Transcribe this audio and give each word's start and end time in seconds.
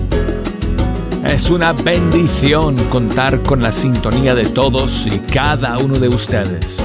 Es 1.24 1.50
una 1.50 1.72
bendición 1.72 2.74
contar 2.90 3.42
con 3.42 3.62
la 3.62 3.70
sintonía 3.70 4.34
de 4.34 4.44
todos 4.46 5.06
y 5.06 5.20
cada 5.20 5.78
uno 5.78 6.00
de 6.00 6.08
ustedes. 6.08 6.78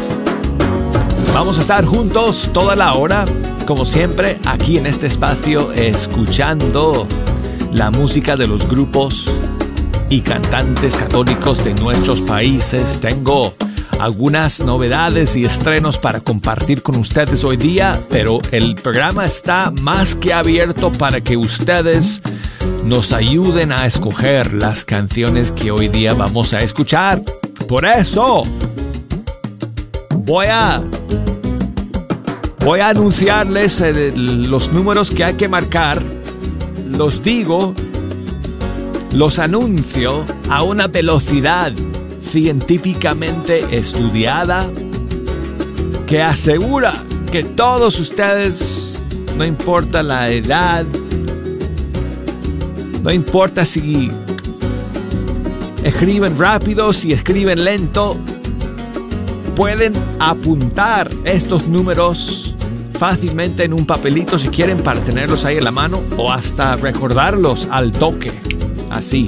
Vamos 1.34 1.58
a 1.58 1.62
estar 1.62 1.84
juntos 1.84 2.52
toda 2.54 2.76
la 2.76 2.94
hora, 2.94 3.26
como 3.66 3.84
siempre, 3.84 4.38
aquí 4.46 4.78
en 4.78 4.86
este 4.86 5.08
espacio, 5.08 5.72
escuchando 5.74 7.08
la 7.74 7.90
música 7.90 8.36
de 8.36 8.48
los 8.48 8.70
grupos 8.70 9.26
y 10.08 10.22
cantantes 10.22 10.96
católicos 10.96 11.66
de 11.66 11.74
nuestros 11.74 12.22
países. 12.22 13.00
Tengo 13.00 13.56
algunas 14.00 14.62
novedades 14.62 15.36
y 15.36 15.46
estrenos 15.46 15.98
para 15.98 16.20
compartir 16.20 16.82
con 16.82 16.98
ustedes 16.98 17.44
hoy 17.44 17.58
día, 17.58 18.00
pero 18.10 18.40
el 18.52 18.76
programa 18.76 19.26
está 19.26 19.72
más 19.72 20.16
que 20.16 20.34
abierto 20.34 20.92
para 20.92 21.22
que 21.22 21.38
ustedes 21.38 22.22
nos 22.86 23.12
ayuden 23.12 23.72
a 23.72 23.86
escoger 23.86 24.54
las 24.54 24.86
canciones 24.86 25.52
que 25.52 25.72
hoy 25.72 25.88
día 25.88 26.14
vamos 26.14 26.54
a 26.54 26.60
escuchar. 26.60 27.22
Por 27.68 27.86
eso 27.86 28.44
voy 30.16 30.48
a 30.48 30.82
voy 32.64 32.80
a 32.80 32.90
anunciarles 32.90 33.82
los 34.16 34.72
números 34.72 35.12
que 35.12 35.24
hay 35.24 35.34
que 35.34 35.48
marcar. 35.48 36.02
Los 36.86 37.24
digo, 37.24 37.74
los 39.14 39.40
anuncio 39.40 40.24
a 40.50 40.64
una 40.64 40.88
velocidad 40.88 41.72
científicamente 42.28 43.66
estudiada 43.72 44.70
que 46.06 46.22
asegura 46.22 46.94
que 47.32 47.44
todos 47.44 48.00
ustedes, 48.00 49.00
no 49.38 49.46
importa 49.46 50.04
la 50.04 50.30
edad, 50.30 50.86
no 53.04 53.12
importa 53.12 53.66
si 53.66 54.12
escriben 55.84 56.38
rápido, 56.38 56.94
si 56.94 57.14
escriben 57.14 57.64
lento, 57.64 58.18
pueden 59.56 59.94
apuntar 60.20 61.10
estos 61.26 61.68
números 61.68 62.54
fácilmente 62.98 63.64
en 63.64 63.74
un 63.74 63.86
papelito 63.86 64.38
si 64.38 64.50
quieren 64.50 64.80
para 64.80 65.00
tenerlos 65.02 65.46
ahí 65.46 65.58
en 65.58 65.64
la 65.64 65.72
mano 65.72 66.02
o 66.18 66.32
hasta 66.32 66.76
recordarlos 66.76 67.68
al 67.72 67.92
toque. 67.92 68.32
Así. 68.90 69.28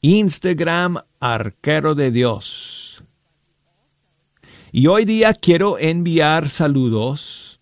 Instagram 0.00 0.98
arquero 1.18 1.94
de 1.94 2.10
Dios 2.10 2.83
y 4.76 4.88
hoy 4.88 5.04
día 5.04 5.34
quiero 5.34 5.78
enviar 5.78 6.50
saludos 6.50 7.60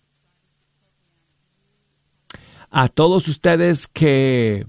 a 2.71 2.89
todos 2.89 3.27
ustedes 3.27 3.85
que 3.85 4.65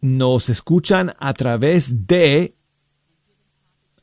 nos 0.00 0.48
escuchan 0.48 1.12
a 1.18 1.34
través 1.34 2.06
de 2.06 2.54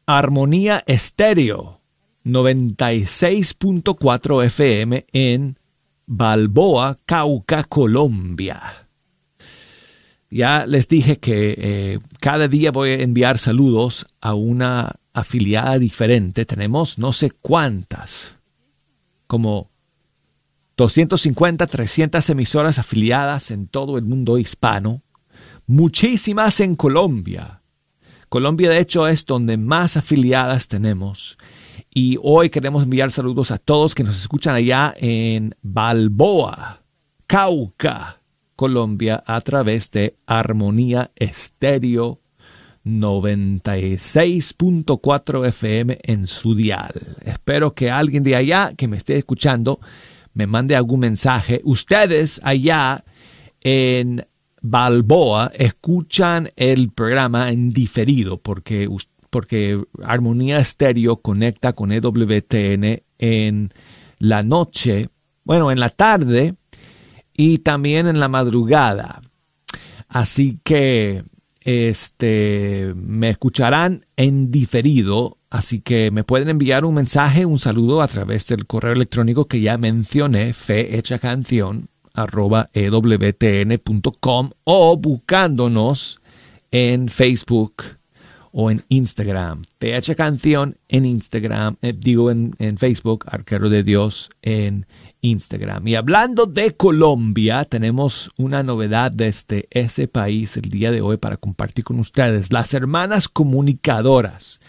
Armonía 0.06 0.84
Estéreo 0.86 1.82
96.4 2.26 4.46
FM 4.46 5.08
en 5.12 5.58
Balboa, 6.06 7.00
Cauca, 7.08 7.64
Colombia. 7.64 8.88
Ya 10.30 10.68
les 10.68 10.88
dije 10.88 11.18
que 11.18 11.56
eh, 11.58 12.00
cada 12.20 12.48
día 12.48 12.72
voy 12.72 12.92
a 12.92 13.02
enviar 13.02 13.40
saludos 13.40 14.06
a 14.22 14.36
una 14.36 15.00
afiliada 15.20 15.78
diferente, 15.80 16.46
tenemos 16.46 16.98
no 16.98 17.14
sé 17.14 17.32
cuántas, 17.32 18.34
como 19.28 19.70
250, 20.78 21.68
300 21.68 22.30
emisoras 22.30 22.80
afiliadas 22.80 23.52
en 23.52 23.68
todo 23.68 23.98
el 23.98 24.06
mundo 24.06 24.38
hispano, 24.38 25.04
muchísimas 25.68 26.60
en 26.62 26.76
Colombia. 26.76 27.62
Colombia 28.30 28.70
de 28.70 28.80
hecho 28.80 29.08
es 29.08 29.26
donde 29.26 29.58
más 29.58 29.98
afiliadas 29.98 30.68
tenemos. 30.68 31.38
Y 31.94 32.18
hoy 32.22 32.50
queremos 32.50 32.84
enviar 32.84 33.12
saludos 33.12 33.52
a 33.52 33.58
todos 33.58 33.96
que 33.96 34.04
nos 34.04 34.20
escuchan 34.22 34.56
allá 34.56 34.94
en 34.98 35.56
Balboa, 35.62 36.84
Cauca, 37.28 38.22
Colombia, 38.56 39.24
a 39.26 39.42
través 39.42 39.90
de 39.92 40.16
Armonía 40.28 41.12
Estéreo 41.16 42.22
96.4 42.90 45.48
FM 45.48 46.00
en 46.02 46.28
su 46.28 46.56
dial. 46.56 47.18
Espero 47.24 47.74
que 47.74 47.92
alguien 47.92 48.24
de 48.24 48.36
allá 48.36 48.74
que 48.76 48.88
me 48.88 48.98
esté 48.98 49.18
escuchando 49.18 49.80
me 50.34 50.48
mande 50.48 50.76
algún 50.76 51.02
mensaje. 51.02 51.62
Ustedes 51.64 52.42
allá 52.44 53.04
en 53.62 54.26
Balboa 54.62 55.52
escuchan 55.54 56.50
el 56.56 56.92
programa 56.92 57.50
en 57.50 57.70
diferido 57.70 58.38
porque, 58.38 58.90
porque 59.30 59.82
Armonía 60.04 60.60
Estéreo 60.60 61.18
conecta 61.18 61.74
con 61.74 61.92
EWTN 61.92 63.04
en 63.18 63.74
la 64.18 64.44
noche, 64.44 65.04
bueno, 65.44 65.72
en 65.72 65.80
la 65.80 65.90
tarde 65.90 66.56
y 67.36 67.60
también 67.60 68.08
en 68.08 68.20
la 68.20 68.28
madrugada. 68.28 69.22
Así 70.08 70.60
que 70.64 71.24
este, 71.70 72.94
me 72.96 73.30
escucharán 73.30 74.08
en 74.16 74.50
diferido, 74.50 75.38
así 75.52 75.82
que 75.82 76.10
me 76.10 76.24
pueden 76.24 76.50
enviar 76.50 76.84
un 76.84 76.96
mensaje, 76.96 77.46
un 77.46 77.60
saludo 77.60 78.02
a 78.02 78.08
través 78.08 78.48
del 78.48 78.66
correo 78.66 78.94
electrónico 78.94 79.46
que 79.46 79.62
ya 79.62 79.78
mencioné, 79.78 80.56
canción 81.22 81.90
arroba 82.16 82.72
ewtn.com 82.74 84.50
o 84.64 84.98
buscándonos 84.98 86.22
en 86.72 87.08
Facebook 87.08 87.84
o 88.52 88.72
en 88.72 88.84
Instagram. 88.90 89.62
Fecha 89.80 90.16
Canción 90.16 90.76
en 90.88 91.06
Instagram, 91.06 91.76
eh, 91.84 91.94
digo 91.96 92.32
en, 92.32 92.56
en, 92.58 92.80
Facebook, 92.80 93.26
Arquero 93.28 93.70
de 93.70 93.84
Dios 93.84 94.32
en 94.42 94.88
Instagram. 95.22 95.88
Y 95.88 95.96
hablando 95.96 96.46
de 96.46 96.76
Colombia, 96.76 97.66
tenemos 97.66 98.32
una 98.38 98.64
novedad 98.64 99.12
desde 99.12 99.68
ese 99.72 100.08
país 100.08 100.58
el 100.58 100.70
día 100.70 100.92
de 100.92 101.02
hoy 101.02 101.18
para 101.18 101.38
compartir 101.38 101.84
con 101.84 102.00
ustedes. 102.00 102.52
Las 102.52 102.74
hermanas 102.74 103.28
comunicadoras. 103.28 104.60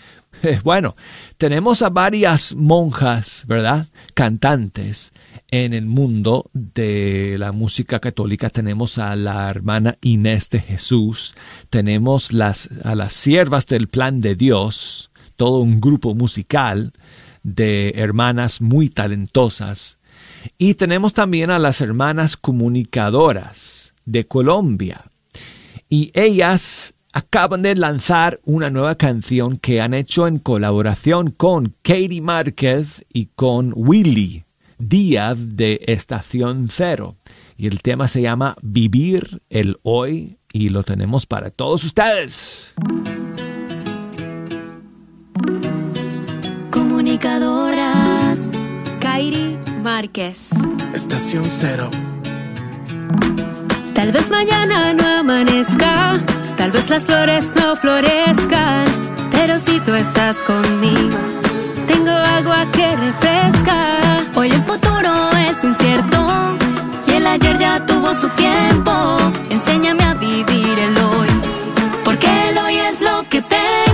Bueno, 0.64 0.96
tenemos 1.36 1.82
a 1.82 1.90
varias 1.90 2.54
monjas, 2.54 3.44
¿verdad? 3.46 3.88
Cantantes 4.14 5.12
en 5.50 5.74
el 5.74 5.86
mundo 5.86 6.50
de 6.52 7.36
la 7.38 7.52
música 7.52 8.00
católica. 8.00 8.48
Tenemos 8.48 8.98
a 8.98 9.16
la 9.16 9.50
hermana 9.50 9.98
Inés 10.00 10.48
de 10.50 10.60
Jesús, 10.60 11.34
tenemos 11.68 12.32
las, 12.32 12.68
a 12.84 12.94
las 12.94 13.12
siervas 13.12 13.66
del 13.66 13.88
plan 13.88 14.20
de 14.20 14.34
Dios, 14.34 15.10
todo 15.36 15.58
un 15.58 15.80
grupo 15.80 16.14
musical 16.14 16.92
de 17.42 17.90
hermanas 17.96 18.60
muy 18.60 18.88
talentosas 18.88 19.98
y 20.58 20.74
tenemos 20.74 21.14
también 21.14 21.50
a 21.50 21.58
las 21.58 21.80
hermanas 21.80 22.36
comunicadoras 22.36 23.94
de 24.04 24.26
Colombia. 24.26 25.04
Y 25.88 26.10
ellas 26.14 26.94
acaban 27.12 27.62
de 27.62 27.74
lanzar 27.74 28.40
una 28.44 28.70
nueva 28.70 28.94
canción 28.94 29.56
que 29.56 29.80
han 29.80 29.94
hecho 29.94 30.26
en 30.26 30.38
colaboración 30.38 31.30
con 31.30 31.74
Katie 31.82 32.20
Márquez 32.20 33.04
y 33.12 33.26
con 33.34 33.72
Willy 33.74 34.44
Díaz 34.78 35.56
de 35.56 35.80
Estación 35.86 36.68
Cero. 36.70 37.16
Y 37.56 37.66
el 37.66 37.82
tema 37.82 38.08
se 38.08 38.22
llama 38.22 38.56
Vivir 38.62 39.42
el 39.50 39.78
Hoy 39.82 40.38
y 40.52 40.70
lo 40.70 40.82
tenemos 40.82 41.26
para 41.26 41.50
todos 41.50 41.84
ustedes. 41.84 42.72
Comunicadoras. 46.70 47.69
Márquez. 50.00 50.48
Estación 50.94 51.44
Cero. 51.44 51.90
Tal 53.92 54.12
vez 54.12 54.30
mañana 54.30 54.94
no 54.94 55.06
amanezca, 55.06 56.18
tal 56.56 56.72
vez 56.72 56.88
las 56.88 57.02
flores 57.02 57.52
no 57.54 57.76
florezcan, 57.76 58.86
pero 59.30 59.60
si 59.60 59.78
tú 59.80 59.92
estás 59.94 60.42
conmigo, 60.42 61.18
tengo 61.86 62.12
agua 62.12 62.64
que 62.72 62.96
refresca. 62.96 63.76
Hoy 64.36 64.50
el 64.50 64.62
futuro 64.62 65.12
es 65.50 65.62
incierto 65.62 66.56
y 67.06 67.10
el 67.16 67.26
ayer 67.26 67.58
ya 67.58 67.84
tuvo 67.84 68.14
su 68.14 68.30
tiempo. 68.30 69.18
Enséñame 69.50 70.02
a 70.02 70.14
vivir 70.14 70.78
el 70.78 70.96
hoy, 70.96 71.28
porque 72.04 72.48
el 72.48 72.56
hoy 72.56 72.76
es 72.78 73.02
lo 73.02 73.22
que 73.28 73.42
tengo. 73.42 73.89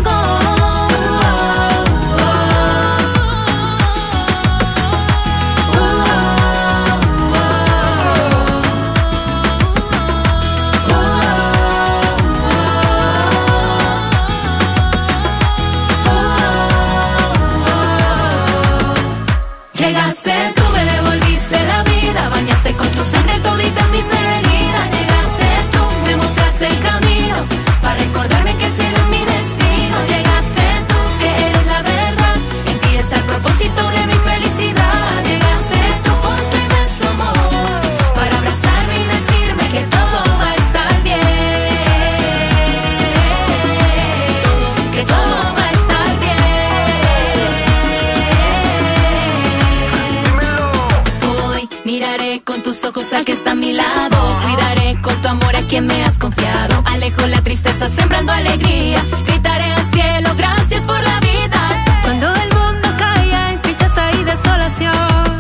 Que 53.25 53.33
está 53.33 53.53
a 53.53 53.55
mi 53.55 53.73
lado. 53.73 54.41
Cuidaré 54.43 54.99
con 55.01 55.15
tu 55.23 55.29
amor 55.29 55.57
a 55.57 55.63
quien 55.63 55.87
me 55.87 56.05
has 56.05 56.19
confiado. 56.19 56.83
Alejo 56.87 57.27
la 57.27 57.41
tristeza 57.43 57.89
sembrando 57.89 58.33
alegría. 58.33 59.03
Gritaré 59.27 59.73
al 59.73 59.91
cielo, 59.91 60.31
gracias 60.37 60.83
por 60.83 61.01
la 61.03 61.19
vida. 61.21 61.85
Cuando 62.03 62.27
el 62.35 62.49
mundo 62.55 62.89
caía 62.99 63.53
en 63.53 63.63
tristeza 63.63 64.03
y 64.21 64.25
desolación. 64.25 65.39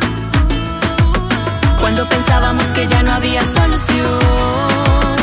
Cuando 1.80 2.08
pensábamos 2.08 2.64
que 2.74 2.86
ya 2.86 3.02
no 3.02 3.12
había 3.12 3.42
solución. 3.44 5.16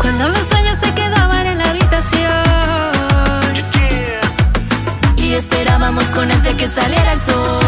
Cuando 0.00 0.28
los 0.28 0.46
sueños 0.46 0.78
se 0.78 0.92
quedaban 0.92 1.46
en 1.46 1.58
la 1.58 1.70
habitación. 1.70 2.32
Y 5.16 5.32
esperábamos 5.34 6.04
con 6.12 6.30
ansia 6.30 6.56
que 6.56 6.68
saliera 6.68 7.12
el 7.12 7.20
sol. 7.20 7.63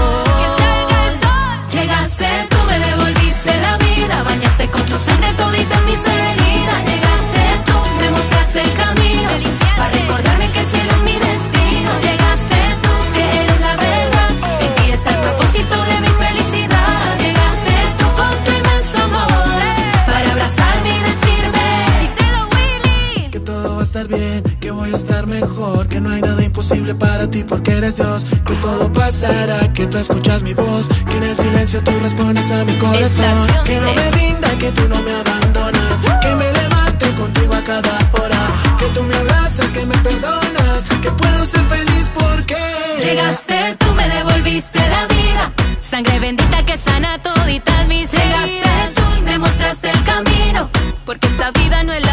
Eres 27.86 27.96
Dios. 27.96 28.24
Que 28.46 28.54
todo 28.56 28.92
pasará, 28.92 29.72
que 29.72 29.86
tú 29.86 29.98
escuchas 29.98 30.42
mi 30.42 30.54
voz. 30.54 30.88
Que 30.88 31.16
en 31.16 31.22
el 31.22 31.36
silencio 31.36 31.82
tú 31.82 31.92
respondes 32.00 32.50
a 32.50 32.64
mi 32.64 32.74
corazón. 32.74 33.46
Que 33.64 33.76
no 33.80 33.92
me 33.94 34.10
rinda, 34.12 34.48
que 34.58 34.70
tú 34.72 34.88
no 34.88 35.00
me 35.02 35.12
abandonas. 35.12 36.00
Que 36.20 36.34
me 36.34 36.52
levante 36.52 37.10
contigo 37.12 37.54
a 37.54 37.62
cada 37.62 37.98
hora. 38.12 38.42
Que 38.78 38.86
tú 38.86 39.02
me 39.02 39.14
abrazas, 39.14 39.70
que 39.70 39.86
me 39.86 39.96
perdonas. 39.98 40.84
Que 41.02 41.10
puedo 41.10 41.46
ser 41.46 41.64
feliz 41.66 42.10
porque 42.18 42.56
llegaste, 43.00 43.76
tú 43.78 43.86
me 43.94 44.08
devolviste 44.08 44.78
la 44.78 45.06
vida. 45.06 45.52
Sangre 45.80 46.18
bendita 46.18 46.62
que 46.64 46.76
sana 46.76 47.18
toditas 47.22 47.86
mis 47.88 48.12
heridas. 48.12 48.50
Llegaste 48.50 48.94
tú 48.96 49.18
y 49.18 49.22
me 49.22 49.38
mostraste 49.38 49.90
el 49.90 50.02
camino. 50.04 50.68
Porque 51.04 51.28
esta 51.28 51.50
vida 51.52 51.84
no 51.84 51.92
es 51.92 52.04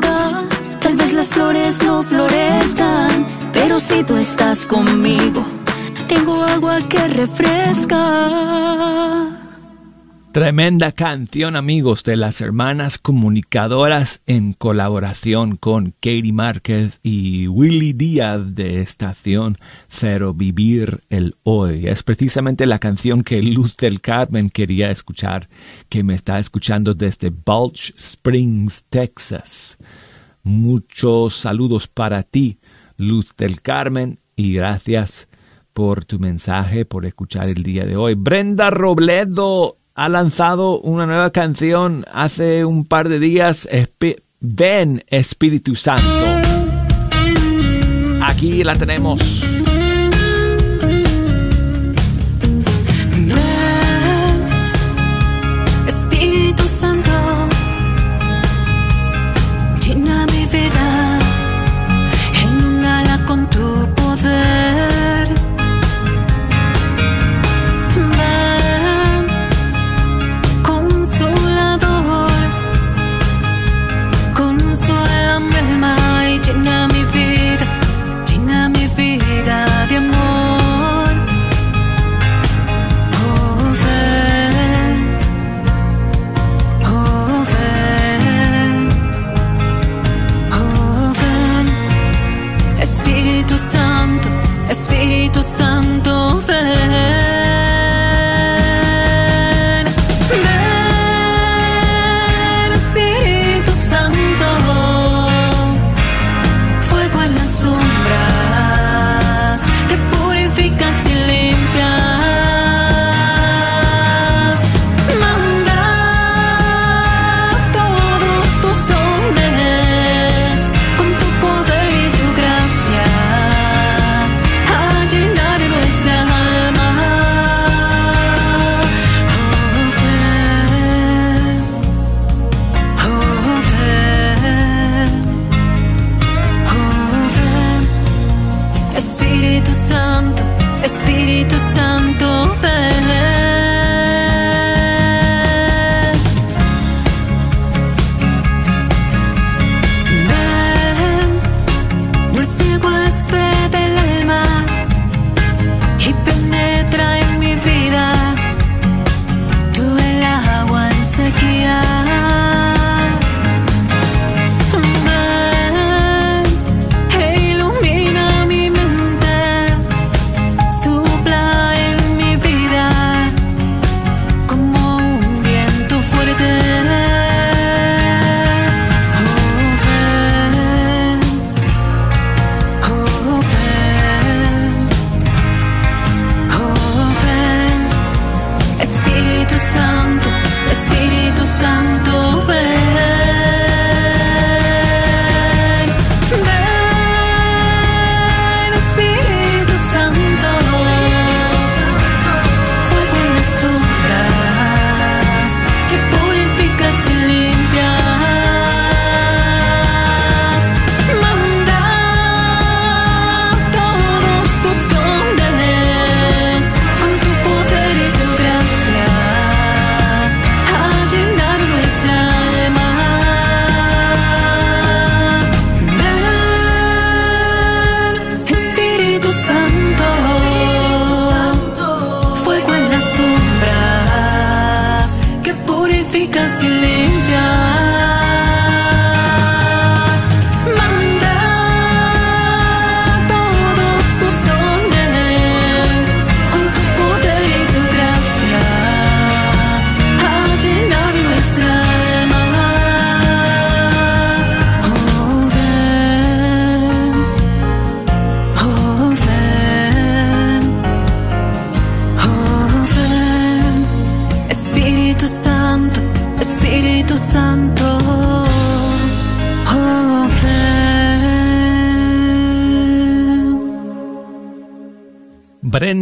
tal 0.00 0.94
vez 0.96 1.12
las 1.12 1.28
flores 1.28 1.82
no 1.82 2.02
florezcan, 2.02 3.26
pero 3.52 3.78
si 3.80 4.02
tú 4.04 4.16
estás 4.16 4.66
conmigo, 4.66 5.44
tengo 6.08 6.42
agua 6.42 6.78
que 6.88 7.06
refresca. 7.08 7.98
Tremenda 10.38 10.92
canción 10.92 11.56
amigos 11.56 12.04
de 12.04 12.16
las 12.16 12.40
hermanas 12.40 12.98
comunicadoras 12.98 14.20
en 14.24 14.52
colaboración 14.52 15.56
con 15.56 15.90
Katie 15.90 16.32
Márquez 16.32 17.00
y 17.02 17.48
Willy 17.48 17.92
Díaz 17.92 18.54
de 18.54 18.80
Estación 18.80 19.58
Cero 19.88 20.34
Vivir 20.34 21.02
el 21.10 21.34
Hoy. 21.42 21.88
Es 21.88 22.04
precisamente 22.04 22.66
la 22.66 22.78
canción 22.78 23.24
que 23.24 23.42
Luz 23.42 23.76
del 23.78 24.00
Carmen 24.00 24.48
quería 24.48 24.92
escuchar, 24.92 25.48
que 25.88 26.04
me 26.04 26.14
está 26.14 26.38
escuchando 26.38 26.94
desde 26.94 27.32
Balch 27.44 27.92
Springs, 27.96 28.84
Texas. 28.88 29.76
Muchos 30.44 31.34
saludos 31.34 31.88
para 31.88 32.22
ti, 32.22 32.60
Luz 32.96 33.34
del 33.36 33.60
Carmen, 33.60 34.20
y 34.36 34.52
gracias 34.52 35.26
por 35.72 36.04
tu 36.04 36.20
mensaje, 36.20 36.84
por 36.84 37.06
escuchar 37.06 37.48
el 37.48 37.64
día 37.64 37.84
de 37.84 37.96
hoy. 37.96 38.14
Brenda 38.14 38.70
Robledo 38.70 39.77
ha 39.98 40.08
lanzado 40.08 40.78
una 40.78 41.06
nueva 41.06 41.32
canción 41.32 42.04
hace 42.12 42.64
un 42.64 42.84
par 42.84 43.08
de 43.08 43.18
días, 43.18 43.68
Ven 44.38 45.02
Espíritu 45.08 45.74
Santo. 45.74 46.24
Aquí 48.22 48.62
la 48.62 48.76
tenemos. 48.76 49.57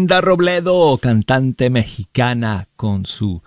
Robledo, 0.09 0.97
cantante 0.99 1.69
mexicana, 1.69 2.69
con 2.77 3.07
su 3.07 3.43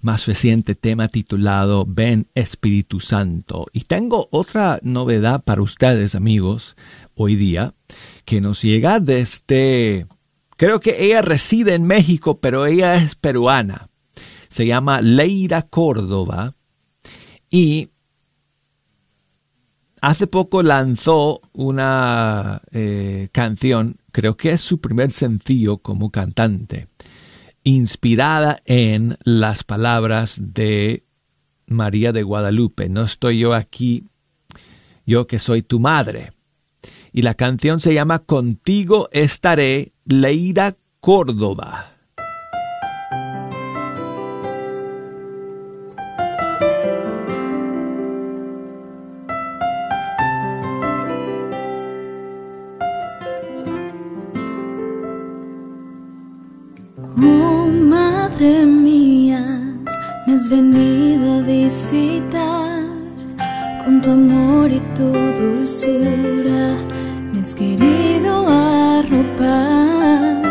más 0.00 0.26
reciente 0.26 0.74
tema 0.74 1.08
titulado 1.08 1.84
Ven 1.86 2.28
Espíritu 2.34 3.00
Santo. 3.00 3.66
Y 3.72 3.82
tengo 3.82 4.28
otra 4.30 4.80
novedad 4.82 5.44
para 5.44 5.60
ustedes, 5.60 6.14
amigos, 6.14 6.76
hoy 7.14 7.36
día, 7.36 7.74
que 8.24 8.40
nos 8.40 8.62
llega 8.62 9.00
desde... 9.00 10.06
Creo 10.56 10.80
que 10.80 11.04
ella 11.04 11.20
reside 11.20 11.74
en 11.74 11.86
México, 11.86 12.40
pero 12.40 12.66
ella 12.66 12.96
es 12.96 13.14
peruana. 13.14 13.88
Se 14.48 14.66
llama 14.66 15.02
Leira 15.02 15.62
Córdoba 15.62 16.54
y 17.50 17.90
hace 20.00 20.26
poco 20.26 20.62
lanzó 20.62 21.42
una 21.52 22.62
eh, 22.72 23.28
canción 23.32 23.98
creo 24.18 24.36
que 24.36 24.50
es 24.50 24.60
su 24.60 24.80
primer 24.80 25.12
sencillo 25.12 25.78
como 25.78 26.10
cantante. 26.10 26.88
inspirada 27.62 28.60
en 28.64 29.16
las 29.22 29.62
palabras 29.62 30.40
de 30.42 31.04
María 31.68 32.12
de 32.12 32.24
Guadalupe. 32.24 32.88
No 32.88 33.04
estoy 33.04 33.38
yo 33.38 33.54
aquí, 33.54 34.06
yo 35.06 35.28
que 35.28 35.38
soy 35.38 35.62
tu 35.62 35.78
madre. 35.78 36.32
Y 37.12 37.22
la 37.22 37.34
canción 37.34 37.78
se 37.78 37.94
llama 37.94 38.18
Contigo 38.18 39.08
estaré, 39.12 39.92
Leida 40.04 40.76
Córdoba. 40.98 41.97
Has 60.38 60.48
venido 60.48 61.38
a 61.38 61.42
visitar 61.42 62.84
con 63.84 64.00
tu 64.00 64.10
amor 64.12 64.70
y 64.70 64.78
tu 64.94 65.10
dulzura. 65.40 66.76
Me 67.32 67.40
has 67.40 67.56
querido 67.56 68.46
arropar 68.46 70.42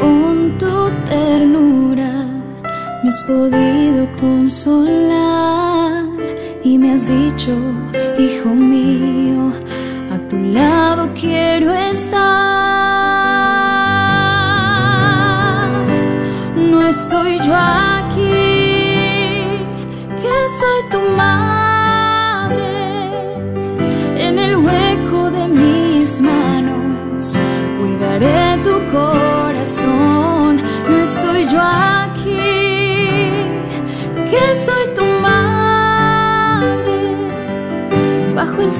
con 0.00 0.56
tu 0.56 0.90
ternura. 1.06 2.12
Me 3.02 3.10
has 3.10 3.22
podido 3.24 4.08
consolar 4.18 6.06
y 6.64 6.78
me 6.78 6.92
has 6.92 7.08
dicho, 7.08 7.54
hijo 8.18 8.48
mío, 8.54 9.52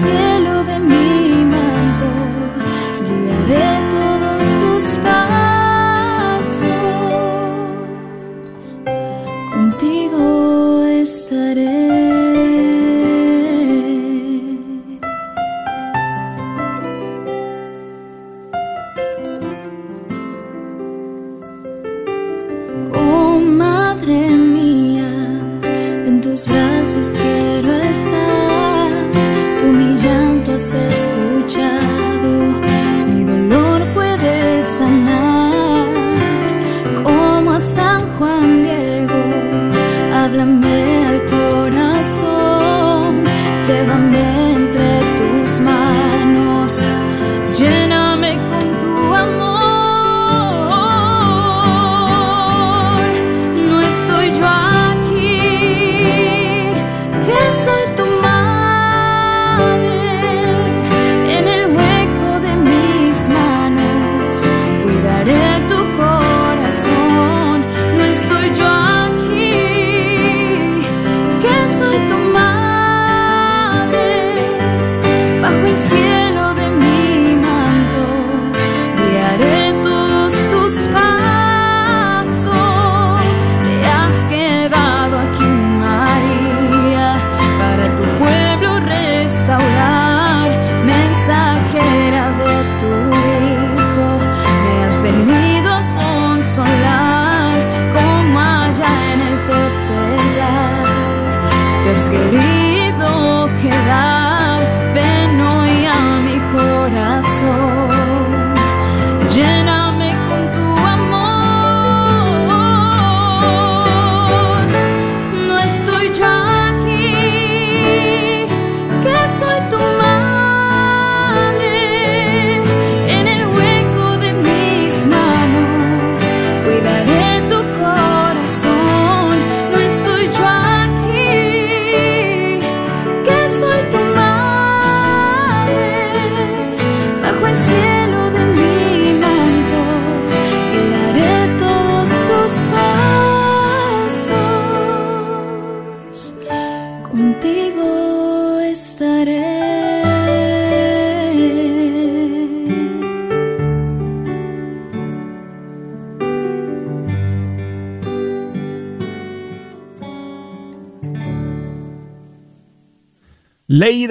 Bajo 0.03 0.34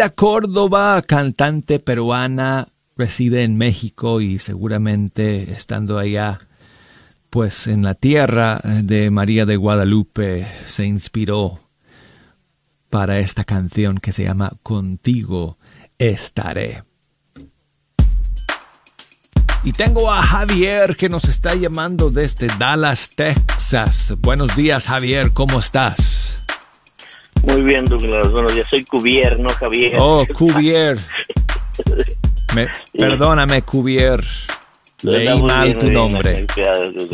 Córdoba, 0.09 1.01
cantante 1.01 1.79
peruana, 1.79 2.67
reside 2.95 3.43
en 3.43 3.57
México 3.57 4.21
y 4.21 4.39
seguramente 4.39 5.51
estando 5.51 5.97
allá, 5.97 6.39
pues 7.29 7.67
en 7.67 7.83
la 7.83 7.95
tierra 7.95 8.59
de 8.63 9.09
María 9.09 9.45
de 9.45 9.55
Guadalupe, 9.55 10.47
se 10.65 10.85
inspiró 10.85 11.59
para 12.89 13.19
esta 13.19 13.43
canción 13.43 13.97
que 13.97 14.11
se 14.11 14.23
llama 14.23 14.53
Contigo 14.61 15.57
estaré. 15.97 16.83
Y 19.63 19.71
tengo 19.71 20.11
a 20.11 20.21
Javier 20.21 20.97
que 20.97 21.07
nos 21.07 21.23
está 21.25 21.55
llamando 21.55 22.09
desde 22.09 22.47
Dallas, 22.59 23.09
Texas. 23.15 24.13
Buenos 24.19 24.55
días, 24.57 24.87
Javier, 24.87 25.31
¿cómo 25.31 25.59
estás? 25.59 26.12
Muy 27.43 27.61
bien, 27.61 27.85
Douglas. 27.85 28.31
Bueno, 28.31 28.49
ya 28.51 28.65
soy 28.67 28.83
Cuvier, 28.85 29.39
no 29.39 29.49
Javier. 29.49 29.93
Oh, 29.99 30.25
Cuvier. 30.33 30.97
Me- 32.55 32.67
perdóname, 32.97 33.61
Cuvier. 33.61 34.23
Leí 35.01 35.41
mal 35.41 35.67
bien, 35.67 35.73
tu 35.79 35.81
bien, 35.85 35.93
nombre. 35.93 36.45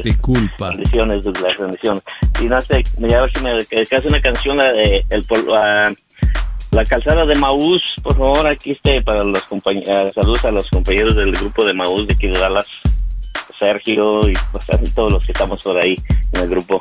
Disculpa. 0.04 0.70
Bendiciones, 0.70 1.24
Douglas, 1.24 1.58
bendiciones. 1.60 2.04
Y 2.40 2.44
no 2.46 2.62
sé, 2.62 2.84
me 3.00 3.14
a 3.16 3.22
ver 3.22 3.32
si 3.32 3.44
me 3.44 3.52
hace 3.98 4.08
una 4.08 4.22
canción, 4.22 4.58
la 4.58 4.72
de 4.72 5.04
el, 5.10 5.24
pol- 5.24 5.46
la, 5.48 5.92
la 6.70 6.84
calzada 6.86 7.26
de 7.26 7.34
Maús, 7.34 7.96
por 8.04 8.16
favor, 8.16 8.46
aquí 8.46 8.72
esté 8.72 9.02
para 9.02 9.24
los 9.24 9.42
compañeros, 9.46 10.14
saludos 10.14 10.46
a 10.46 10.52
los 10.52 10.70
compañeros 10.70 11.16
del 11.16 11.32
grupo 11.32 11.66
de 11.66 11.74
Maús 11.74 12.06
de 12.08 12.14
aquí 12.14 12.28
de 12.28 12.40
Dallas. 12.40 12.68
Sergio 13.58 14.30
y 14.30 14.34
pues, 14.52 14.68
todos 14.94 15.12
los 15.12 15.26
que 15.26 15.32
estamos 15.32 15.62
por 15.64 15.78
ahí 15.80 15.98
en 16.34 16.42
el 16.42 16.48
grupo. 16.48 16.80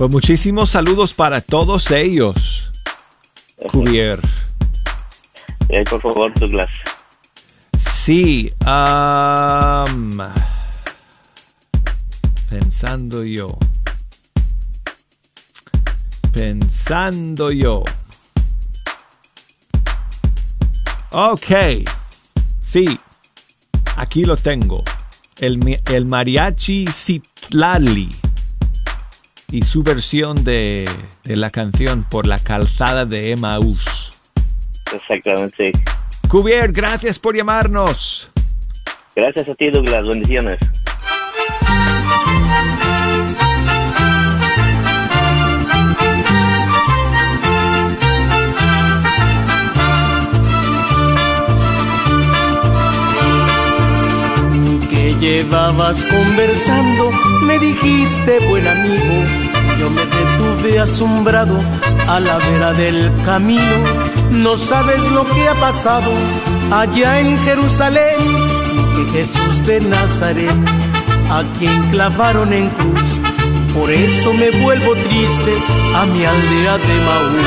Pues 0.00 0.10
muchísimos 0.10 0.70
saludos 0.70 1.12
para 1.12 1.42
todos 1.42 1.90
ellos, 1.90 2.72
Cuvier. 3.70 4.18
Eh, 5.68 5.84
por 5.84 6.00
favor, 6.00 6.32
Douglas. 6.40 6.70
Sí, 7.76 8.50
pensando 12.48 13.24
yo. 13.24 13.58
Pensando 16.32 17.50
yo. 17.50 17.84
Ok. 21.10 21.84
Sí. 22.58 22.98
Aquí 23.96 24.24
lo 24.24 24.38
tengo. 24.38 24.82
El, 25.36 25.78
el 25.84 26.06
mariachi 26.06 26.86
Citlali 26.90 28.08
y 29.50 29.62
su 29.62 29.82
versión 29.82 30.44
de, 30.44 30.88
de 31.24 31.36
la 31.36 31.50
canción 31.50 32.04
Por 32.08 32.26
la 32.26 32.38
calzada 32.38 33.04
de 33.04 33.32
Emmaus. 33.32 34.12
Exactamente. 34.94 35.72
Cuvier, 36.28 36.72
gracias 36.72 37.18
por 37.18 37.36
llamarnos. 37.36 38.30
Gracias 39.14 39.48
a 39.48 39.54
ti, 39.54 39.70
Douglas. 39.70 40.06
Bendiciones. 40.06 40.58
Llevabas 55.20 56.02
conversando, 56.04 57.10
me 57.42 57.58
dijiste 57.58 58.38
buen 58.48 58.66
amigo, 58.66 59.14
yo 59.78 59.90
me 59.90 60.02
detuve 60.02 60.80
asombrado 60.80 61.58
a 62.08 62.20
la 62.20 62.38
vera 62.38 62.72
del 62.72 63.12
camino, 63.26 63.76
no 64.30 64.56
sabes 64.56 65.02
lo 65.12 65.28
que 65.28 65.48
ha 65.48 65.54
pasado 65.54 66.10
allá 66.72 67.20
en 67.20 67.38
Jerusalén, 67.44 68.18
que 68.96 69.18
Jesús 69.18 69.66
de 69.66 69.80
Nazaret, 69.80 70.56
a 71.30 71.42
quien 71.58 71.90
clavaron 71.90 72.52
en 72.54 72.70
cruz, 72.70 73.02
por 73.74 73.90
eso 73.90 74.32
me 74.32 74.50
vuelvo 74.62 74.94
triste 74.94 75.54
a 75.94 76.06
mi 76.06 76.24
aldea 76.24 76.78
de 76.78 77.00
Maús. 77.08 77.46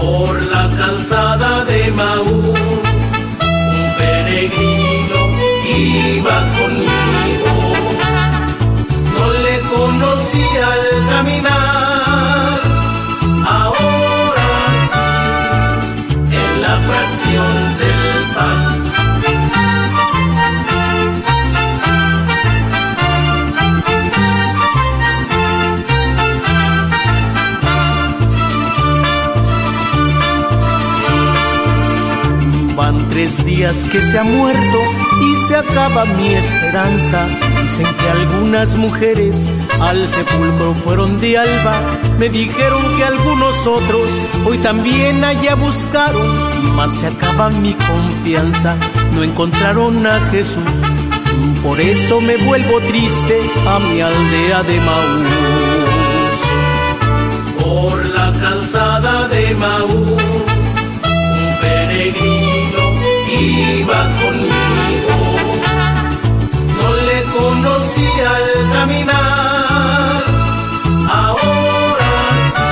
Por 0.00 0.42
la 0.44 0.70
calzada 0.76 1.64
de 1.66 1.90
Maús, 1.92 2.58
un 3.40 3.94
peregrino 3.98 4.83
iba 5.76 6.36
conmigo. 6.58 7.52
No 9.14 9.24
le 9.44 9.56
conocía 9.74 10.64
al 10.72 10.86
caminar, 11.10 12.60
ahora 13.46 14.50
sí, 14.90 15.06
en 16.42 16.50
la 16.62 16.74
fracción 16.86 17.54
del 17.80 18.14
pan. 18.34 18.62
Van 32.76 32.96
tres 33.10 33.44
días 33.44 33.86
que 33.90 34.02
se 34.02 34.18
ha 34.18 34.24
muerto 34.24 35.03
y 35.20 35.36
se 35.36 35.56
acaba 35.56 36.04
mi 36.04 36.34
esperanza. 36.34 37.26
Dicen 37.62 37.86
que 37.96 38.10
algunas 38.10 38.76
mujeres 38.76 39.50
al 39.80 40.06
sepulcro 40.06 40.74
fueron 40.84 41.18
de 41.20 41.38
alba. 41.38 41.74
Me 42.18 42.28
dijeron 42.28 42.82
que 42.96 43.04
algunos 43.04 43.66
otros 43.66 44.08
hoy 44.44 44.58
también 44.58 45.24
allá 45.24 45.54
buscaron. 45.54 46.34
Mas 46.76 46.98
se 46.98 47.06
acaba 47.06 47.50
mi 47.50 47.74
confianza, 47.74 48.76
no 49.14 49.22
encontraron 49.22 50.06
a 50.06 50.18
Jesús. 50.30 50.62
Por 51.62 51.80
eso 51.80 52.20
me 52.20 52.36
vuelvo 52.36 52.80
triste 52.80 53.40
a 53.66 53.78
mi 53.78 54.00
aldea 54.00 54.62
de 54.62 54.80
Maús. 54.80 55.64
Por 57.62 58.06
la 58.08 58.32
calzada 58.40 59.28
de 59.28 59.54
Maús, 59.54 60.22
un 61.02 61.60
peregrino 61.60 62.84
iba 63.40 64.08
conmigo. 64.20 64.43
Conocía 67.94 68.30
al 68.30 68.70
caminar, 68.72 70.22
ahora 71.08 72.14
sí, 72.54 72.68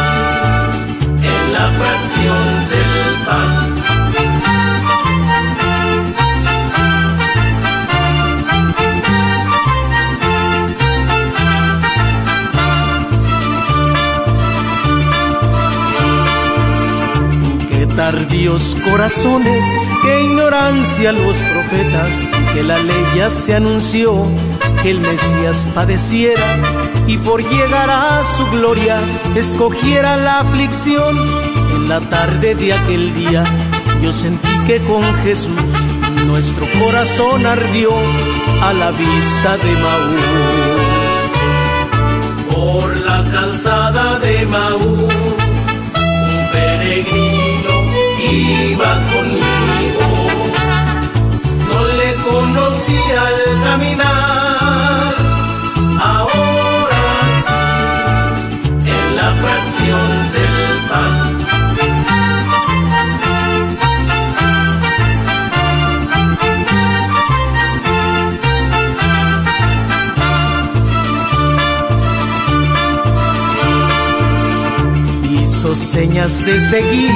en 1.22 1.42
la 1.52 1.66
fracción 1.78 2.44
del 2.70 3.14
pan. 3.26 3.72
Qué 17.68 17.82
tardíos 17.96 18.76
corazones, 18.90 19.64
qué 20.02 20.12
ignorancia 20.24 21.12
los 21.12 21.36
profetas, 21.36 22.10
que 22.54 22.62
la 22.62 22.78
ley 22.78 23.04
ya 23.16 23.30
se 23.30 23.54
anunció, 23.54 24.26
que 24.82 24.90
el 24.90 25.00
Mesías 25.00 25.66
padeciera 25.74 26.42
y 27.06 27.16
por 27.18 27.42
llegar 27.42 27.90
a 27.90 28.22
su 28.36 28.44
gloria 28.50 28.98
escogiera 29.34 30.16
la 30.16 30.40
aflicción. 30.40 31.16
En 31.74 31.88
la 31.88 32.00
tarde 32.00 32.54
de 32.54 32.72
aquel 32.72 33.14
día 33.14 33.44
yo 34.02 34.12
sentí 34.12 34.48
que 34.66 34.78
con 34.80 35.02
Jesús 35.22 35.52
nuestro 36.26 36.66
corazón 36.80 37.46
ardió 37.46 37.90
a 38.62 38.72
la 38.72 38.90
vista 38.90 39.56
de 39.56 39.72
Maús. 39.84 40.92
Por 42.54 42.96
la 43.00 43.24
calzada 43.30 44.18
de 44.18 44.46
Maús, 44.46 45.14
un 45.94 46.50
peregrino 46.52 47.74
iba 48.30 48.92
conmigo. 49.12 50.06
No 51.68 51.80
le 51.98 52.10
conocía 52.30 53.20
al 53.26 53.62
caminar, 53.64 54.21
Señas 75.74 76.44
de 76.44 76.60
seguir 76.60 77.10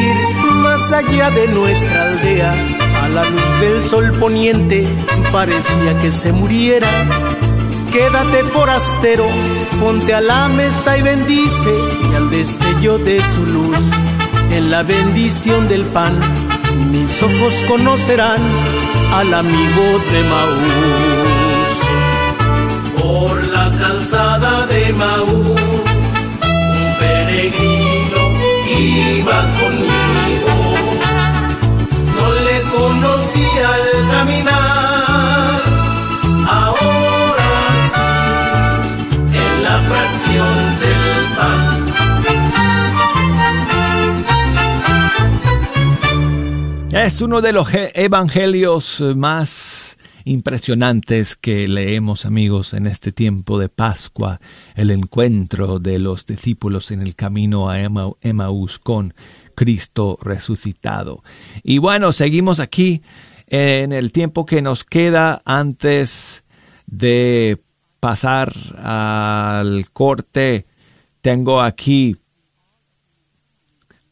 más 0.62 0.90
allá 0.90 1.30
de 1.30 1.46
nuestra 1.48 2.04
aldea. 2.04 2.54
A 3.02 3.08
la 3.08 3.22
luz 3.24 3.60
del 3.60 3.82
sol 3.82 4.12
poniente 4.18 4.86
parecía 5.30 5.96
que 6.00 6.10
se 6.10 6.32
muriera. 6.32 6.88
Quédate 7.92 8.44
forastero, 8.44 9.26
ponte 9.78 10.14
a 10.14 10.22
la 10.22 10.48
mesa 10.48 10.96
y 10.96 11.02
bendice. 11.02 11.74
Y 12.10 12.14
al 12.14 12.30
destello 12.30 12.96
de 12.96 13.20
su 13.20 13.44
luz, 13.44 13.78
en 14.50 14.70
la 14.70 14.82
bendición 14.82 15.68
del 15.68 15.84
pan, 15.84 16.18
mis 16.90 17.22
ojos 17.22 17.62
conocerán 17.68 18.40
al 19.12 19.34
amigo 19.34 20.00
de 20.12 20.22
Maús. 20.32 21.76
Por 23.02 23.46
la 23.48 23.70
calzada 23.78 24.66
de 24.66 24.92
Maús, 24.94 25.75
iba 28.78 29.38
conmigo. 29.58 30.54
No 32.16 32.26
le 32.46 32.56
conocía 32.76 33.66
al 33.74 33.88
caminar, 34.10 35.62
ahora 36.48 37.52
sí, 37.92 38.06
en 39.38 39.54
la 39.64 39.76
fracción 39.88 40.54
del 40.80 41.16
pan. 41.36 41.76
Es 46.92 47.20
uno 47.20 47.40
de 47.42 47.52
los 47.52 47.68
ge- 47.68 47.92
evangelios 47.94 49.02
más 49.16 49.85
impresionantes 50.26 51.36
que 51.36 51.68
leemos 51.68 52.26
amigos 52.26 52.74
en 52.74 52.86
este 52.86 53.12
tiempo 53.12 53.58
de 53.58 53.68
Pascua, 53.68 54.40
el 54.74 54.90
encuentro 54.90 55.78
de 55.78 56.00
los 56.00 56.26
discípulos 56.26 56.90
en 56.90 57.00
el 57.00 57.14
camino 57.14 57.70
a 57.70 57.80
Emaús 57.80 58.78
con 58.80 59.14
Cristo 59.54 60.18
resucitado. 60.20 61.22
Y 61.62 61.78
bueno, 61.78 62.12
seguimos 62.12 62.60
aquí 62.60 63.02
En 63.48 63.92
el 63.92 64.10
tiempo 64.10 64.44
que 64.44 64.60
nos 64.60 64.82
queda 64.82 65.40
antes 65.44 66.42
de 66.86 67.62
pasar 68.00 68.52
al 68.76 69.88
corte, 69.92 70.66
tengo 71.20 71.60
aquí 71.60 72.16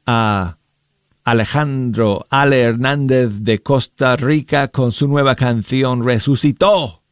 a 0.06 0.56
Alejandro 1.24 2.26
Ale 2.28 2.60
Hernández 2.60 3.40
de 3.40 3.62
Costa 3.62 4.14
Rica 4.16 4.68
con 4.68 4.92
su 4.92 5.08
nueva 5.08 5.36
canción 5.36 6.04
Resucitó. 6.04 7.03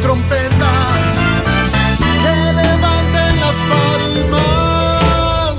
trompetas, 0.00 0.98
que 2.22 2.52
levanten 2.52 3.40
las 3.40 3.56
palmas. 3.70 5.56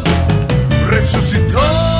Resucitó. 0.90 1.93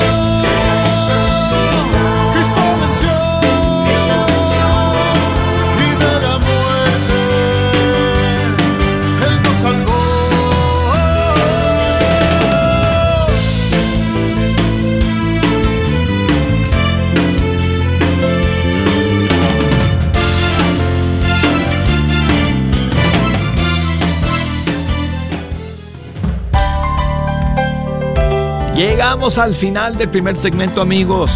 Llegamos 28.86 29.38
al 29.38 29.54
final 29.54 29.96
del 29.96 30.10
primer 30.10 30.36
segmento 30.36 30.82
amigos. 30.82 31.32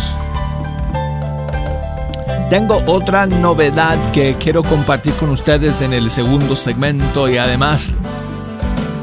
Tengo 2.50 2.82
otra 2.84 3.26
novedad 3.26 3.96
que 4.12 4.36
quiero 4.38 4.62
compartir 4.62 5.14
con 5.14 5.30
ustedes 5.30 5.80
en 5.80 5.94
el 5.94 6.10
segundo 6.10 6.54
segmento 6.54 7.26
y 7.26 7.38
además 7.38 7.94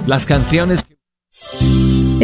las 0.05 0.27
canciones 0.27 0.85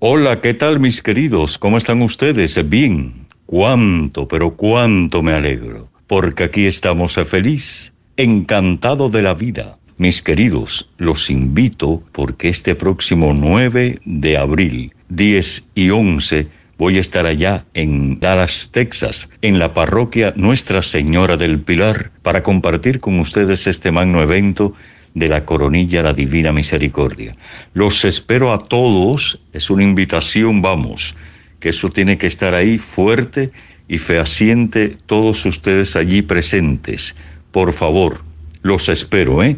Hola, 0.00 0.40
¿qué 0.40 0.54
tal 0.54 0.78
mis 0.78 1.02
queridos? 1.02 1.58
¿Cómo 1.58 1.76
están 1.76 2.02
ustedes? 2.02 2.56
Bien. 2.68 3.26
Cuánto, 3.46 4.28
pero 4.28 4.54
cuánto 4.54 5.24
me 5.24 5.32
alegro, 5.32 5.88
porque 6.06 6.44
aquí 6.44 6.66
estamos 6.66 7.14
feliz, 7.26 7.92
encantado 8.16 9.10
de 9.10 9.22
la 9.22 9.34
vida. 9.34 9.76
Mis 9.96 10.22
queridos, 10.22 10.88
los 10.98 11.30
invito 11.30 12.00
porque 12.12 12.48
este 12.48 12.76
próximo 12.76 13.34
9 13.34 13.98
de 14.04 14.36
abril, 14.36 14.92
10 15.08 15.64
y 15.74 15.90
11, 15.90 16.46
voy 16.78 16.98
a 16.98 17.00
estar 17.00 17.26
allá 17.26 17.64
en 17.74 18.20
Dallas, 18.20 18.70
Texas, 18.70 19.28
en 19.42 19.58
la 19.58 19.74
parroquia 19.74 20.32
Nuestra 20.36 20.82
Señora 20.82 21.36
del 21.36 21.60
Pilar, 21.60 22.12
para 22.22 22.44
compartir 22.44 23.00
con 23.00 23.18
ustedes 23.18 23.66
este 23.66 23.90
magno 23.90 24.22
evento 24.22 24.74
de 25.14 25.28
la 25.28 25.44
coronilla 25.44 26.02
la 26.02 26.12
Divina 26.12 26.52
Misericordia. 26.52 27.36
Los 27.74 28.04
espero 28.04 28.52
a 28.52 28.58
todos, 28.58 29.40
es 29.52 29.70
una 29.70 29.82
invitación, 29.82 30.62
vamos, 30.62 31.14
que 31.60 31.70
eso 31.70 31.90
tiene 31.90 32.18
que 32.18 32.26
estar 32.26 32.54
ahí 32.54 32.78
fuerte 32.78 33.50
y 33.88 33.98
fehaciente 33.98 34.96
todos 35.06 35.44
ustedes 35.46 35.96
allí 35.96 36.22
presentes. 36.22 37.16
Por 37.50 37.72
favor, 37.72 38.22
los 38.62 38.88
espero, 38.88 39.42
¿eh? 39.42 39.56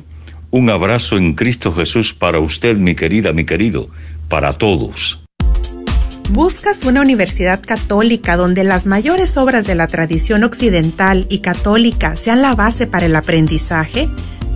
Un 0.51 0.71
abrazo 0.71 1.17
en 1.17 1.35
Cristo 1.35 1.73
Jesús 1.73 2.13
para 2.13 2.41
usted, 2.41 2.77
mi 2.77 2.95
querida, 2.95 3.33
mi 3.33 3.45
querido, 3.45 3.89
para 4.29 4.53
todos. 4.55 5.21
¿Buscas 6.31 6.85
una 6.85 7.01
universidad 7.01 7.61
católica 7.61 8.37
donde 8.37 8.63
las 8.63 8.87
mayores 8.87 9.37
obras 9.37 9.67
de 9.67 9.75
la 9.75 9.89
tradición 9.89 10.45
occidental 10.45 11.27
y 11.29 11.41
católica 11.41 12.15
sean 12.15 12.41
la 12.41 12.55
base 12.55 12.87
para 12.87 13.07
el 13.07 13.17
aprendizaje? 13.17 14.09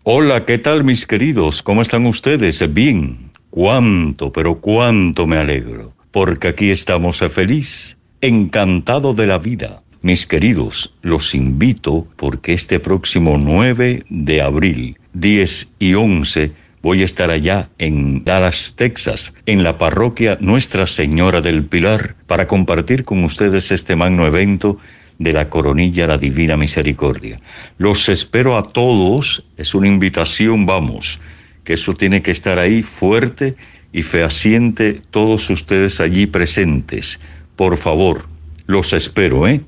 Hola, 0.02 0.46
¿qué 0.46 0.56
tal 0.58 0.82
mis 0.82 1.06
queridos? 1.06 1.62
¿Cómo 1.62 1.82
están 1.82 2.06
ustedes? 2.06 2.72
Bien. 2.72 3.30
Cuánto, 3.50 4.32
pero 4.32 4.60
cuánto 4.60 5.26
me 5.26 5.36
alegro, 5.36 5.92
porque 6.12 6.48
aquí 6.48 6.70
estamos 6.70 7.18
feliz, 7.18 7.98
encantado 8.20 9.12
de 9.12 9.26
la 9.26 9.38
vida. 9.38 9.82
Mis 10.02 10.26
queridos, 10.26 10.94
los 11.02 11.34
invito 11.34 12.06
porque 12.16 12.54
este 12.54 12.80
próximo 12.80 13.36
9 13.36 14.04
de 14.08 14.40
abril, 14.40 14.96
10 15.12 15.68
y 15.78 15.92
11, 15.92 16.52
voy 16.80 17.02
a 17.02 17.04
estar 17.04 17.30
allá 17.30 17.68
en 17.76 18.24
Dallas, 18.24 18.72
Texas, 18.76 19.34
en 19.44 19.62
la 19.62 19.76
parroquia 19.76 20.38
Nuestra 20.40 20.86
Señora 20.86 21.42
del 21.42 21.66
Pilar, 21.66 22.14
para 22.26 22.46
compartir 22.46 23.04
con 23.04 23.24
ustedes 23.24 23.70
este 23.72 23.94
magno 23.94 24.26
evento 24.26 24.78
de 25.18 25.34
la 25.34 25.50
coronilla 25.50 26.06
la 26.06 26.16
Divina 26.16 26.56
Misericordia. 26.56 27.38
Los 27.76 28.08
espero 28.08 28.56
a 28.56 28.62
todos, 28.62 29.44
es 29.58 29.74
una 29.74 29.88
invitación, 29.88 30.64
vamos, 30.64 31.20
que 31.62 31.74
eso 31.74 31.94
tiene 31.94 32.22
que 32.22 32.30
estar 32.30 32.58
ahí 32.58 32.82
fuerte 32.82 33.54
y 33.92 34.02
fehaciente 34.02 35.02
todos 35.10 35.50
ustedes 35.50 36.00
allí 36.00 36.24
presentes. 36.24 37.20
Por 37.54 37.76
favor, 37.76 38.24
los 38.66 38.94
espero, 38.94 39.46
¿eh? 39.46 39.60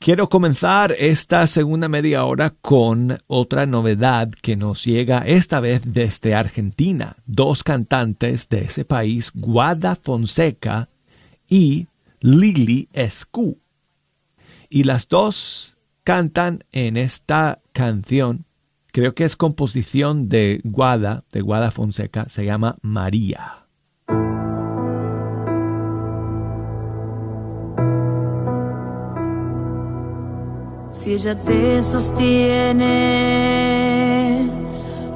quiero 0.00 0.28
comenzar 0.28 0.92
esta 0.98 1.46
segunda 1.46 1.88
media 1.88 2.24
hora 2.24 2.50
con 2.60 3.18
otra 3.28 3.66
novedad 3.66 4.30
que 4.42 4.56
nos 4.56 4.84
llega 4.84 5.18
esta 5.20 5.60
vez 5.60 5.82
desde 5.84 6.34
Argentina. 6.34 7.16
Dos 7.26 7.62
cantantes 7.62 8.48
de 8.48 8.62
ese 8.62 8.84
país, 8.84 9.30
Guada 9.32 9.94
Fonseca 9.94 10.88
y 11.50 11.88
Lili 12.20 12.88
Escu. 12.94 13.58
Y 14.70 14.84
las 14.84 15.08
dos 15.08 15.76
cantan 16.04 16.64
en 16.72 16.96
esta 16.96 17.60
canción, 17.72 18.46
creo 18.92 19.14
que 19.14 19.24
es 19.24 19.36
composición 19.36 20.30
de 20.30 20.62
Guada, 20.64 21.24
de 21.32 21.42
Guada 21.42 21.70
Fonseca, 21.70 22.28
se 22.30 22.46
llama 22.46 22.78
María. 22.80 23.66
Si 30.92 31.14
ella 31.14 31.34
te 31.34 31.82
sostiene, 31.82 32.90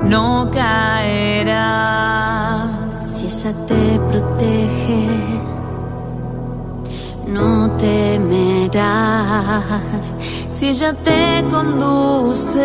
no 0.09 0.51
caerás. 0.51 1.95
Si 3.13 3.27
ella 3.27 3.67
te 3.67 3.99
protege, 4.09 5.54
no 7.27 7.71
temerás. 7.77 8.83
Si 10.51 10.69
ella 10.69 10.93
te 10.93 11.45
conduce, 11.51 12.63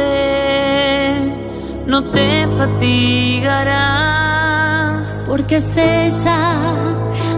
no 1.85 2.03
te 2.11 2.47
fatigarás. 2.57 3.99
Porque 5.27 5.57
es 5.57 5.77
ella, 5.77 6.73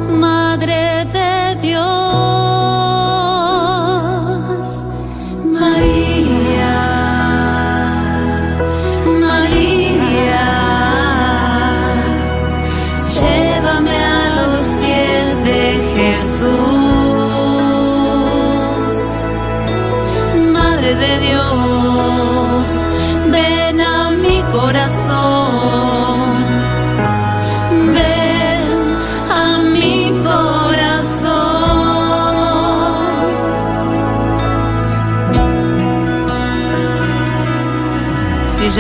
Madre 0.10 1.06
de 1.06 1.56
Dios. 1.62 2.11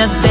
Ella 0.01 0.30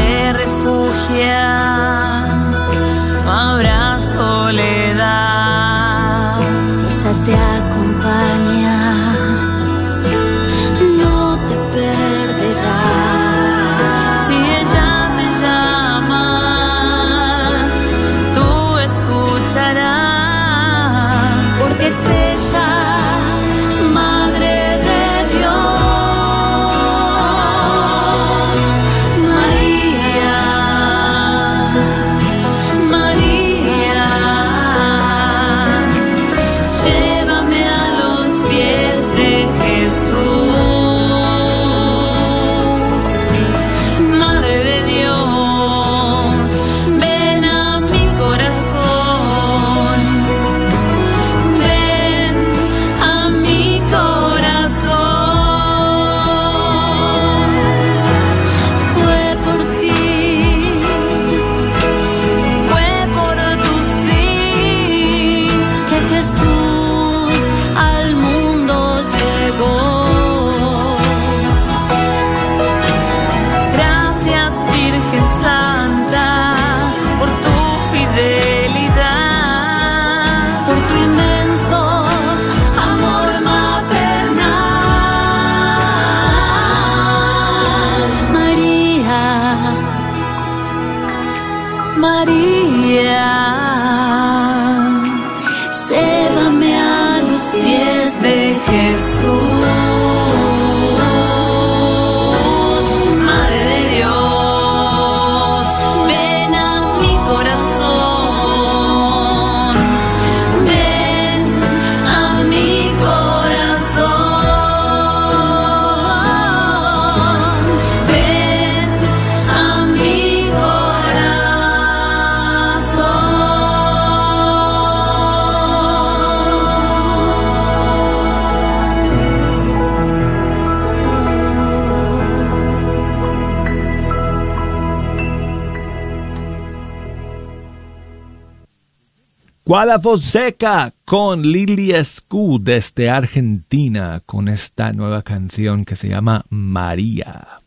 Guada 139.71 140.01
Seca 140.17 140.93
con 141.05 141.43
Lili 141.43 141.93
Escu 141.93 142.59
desde 142.61 143.09
Argentina 143.09 144.21
con 144.25 144.49
esta 144.49 144.91
nueva 144.91 145.21
canción 145.21 145.85
que 145.85 145.95
se 145.95 146.09
llama 146.09 146.43
María. 146.49 147.61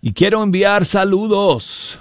Y 0.00 0.12
quiero 0.12 0.44
enviar 0.44 0.84
saludos 0.84 1.98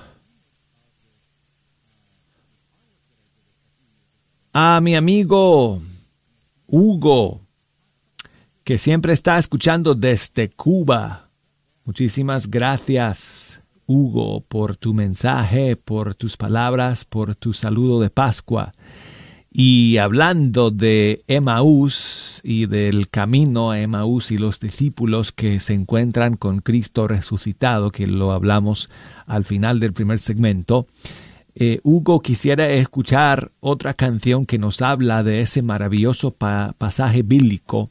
a 4.53 4.79
mi 4.81 4.95
amigo 4.95 5.81
Hugo, 6.67 7.41
que 8.63 8.77
siempre 8.77 9.13
está 9.13 9.39
escuchando 9.39 9.95
desde 9.95 10.51
Cuba. 10.51 11.31
Muchísimas 11.85 12.47
gracias. 12.51 13.48
Hugo, 13.89 14.41
por 14.47 14.77
tu 14.77 14.93
mensaje, 14.93 15.75
por 15.75 16.13
tus 16.13 16.37
palabras, 16.37 17.05
por 17.05 17.33
tu 17.33 17.53
saludo 17.53 17.99
de 17.99 18.11
Pascua. 18.11 18.73
Y 19.51 19.97
hablando 19.97 20.69
de 20.69 21.23
Emaús 21.27 22.39
y 22.43 22.67
del 22.67 23.09
camino 23.09 23.71
a 23.71 23.79
Emaús 23.79 24.29
y 24.29 24.37
los 24.37 24.59
discípulos 24.59 25.31
que 25.31 25.59
se 25.59 25.73
encuentran 25.73 26.37
con 26.37 26.59
Cristo 26.59 27.07
resucitado, 27.07 27.89
que 27.89 28.05
lo 28.05 28.31
hablamos 28.31 28.91
al 29.25 29.43
final 29.43 29.79
del 29.79 29.93
primer 29.93 30.19
segmento, 30.19 30.85
eh, 31.55 31.79
Hugo 31.81 32.21
quisiera 32.21 32.69
escuchar 32.69 33.51
otra 33.59 33.95
canción 33.95 34.45
que 34.45 34.59
nos 34.59 34.83
habla 34.83 35.23
de 35.23 35.41
ese 35.41 35.63
maravilloso 35.63 36.29
pasaje 36.29 37.23
bíblico 37.23 37.89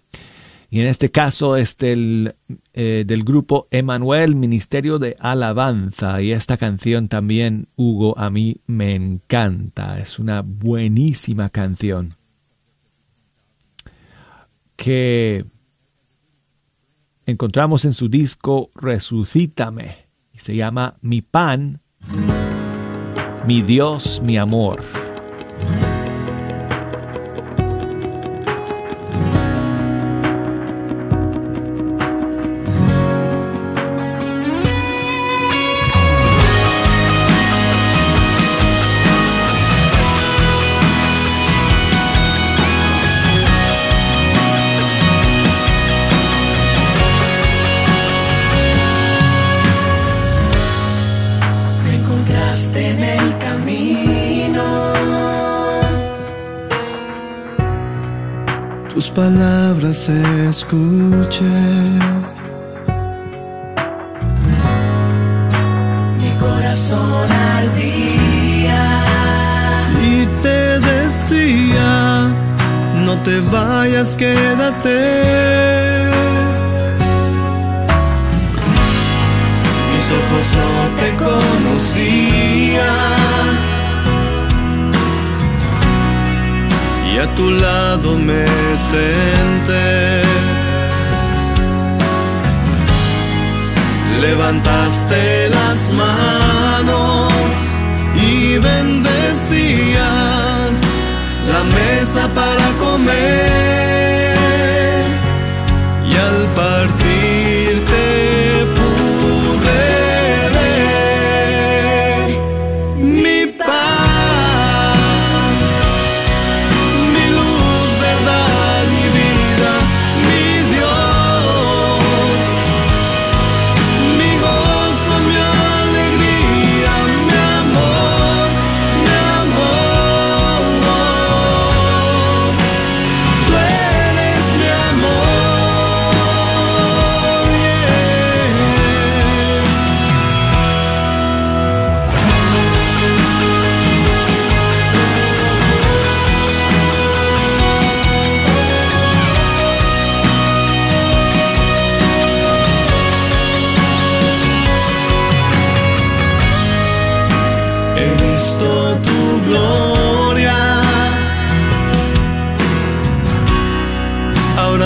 y 0.70 0.80
en 0.80 0.86
este 0.86 1.10
caso 1.10 1.56
es 1.56 1.78
del, 1.78 2.34
eh, 2.74 3.04
del 3.06 3.24
grupo 3.24 3.68
Emanuel 3.70 4.36
Ministerio 4.36 4.98
de 4.98 5.16
Alabanza. 5.18 6.20
Y 6.20 6.32
esta 6.32 6.58
canción 6.58 7.08
también, 7.08 7.68
Hugo, 7.74 8.18
a 8.18 8.28
mí 8.28 8.60
me 8.66 8.94
encanta. 8.94 9.98
Es 9.98 10.18
una 10.18 10.42
buenísima 10.42 11.48
canción. 11.48 12.14
Que 14.76 15.46
encontramos 17.24 17.86
en 17.86 17.94
su 17.94 18.10
disco 18.10 18.70
Resucítame. 18.74 20.08
Y 20.34 20.38
se 20.38 20.54
llama 20.54 20.98
Mi 21.00 21.22
pan, 21.22 21.80
mi 23.46 23.62
Dios, 23.62 24.20
mi 24.22 24.36
amor. 24.36 24.82
Palabras 59.06 60.08
escuché. 60.08 61.44
Mi 66.20 66.30
corazón 66.40 67.30
ardía. 67.30 68.84
Y 70.02 70.26
te 70.42 70.80
decía, 70.80 72.28
no 73.04 73.14
te 73.22 73.40
vayas, 73.52 74.16
quédate. 74.16 75.37
A 87.20 87.26
tu 87.34 87.50
lado 87.50 88.16
me 88.16 88.46
senté. 88.90 90.22
Levantaste 94.20 95.48
las 95.48 95.90
manos 95.92 97.32
y 98.14 98.58
bendecías 98.58 100.00
la 101.52 101.62
mesa 101.64 102.28
para 102.34 102.66
comer 102.84 103.77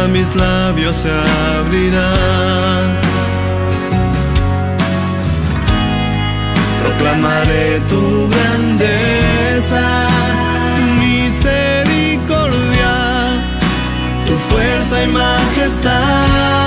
mis 0.09 0.35
labios 0.35 0.97
se 0.97 1.11
abrirán. 1.11 3.01
Proclamaré 6.83 7.81
tu 7.89 8.29
grandeza, 8.29 9.83
tu 10.77 10.83
misericordia, 11.03 12.95
tu 14.27 14.35
fuerza 14.51 15.03
y 15.03 15.07
majestad. 15.09 16.62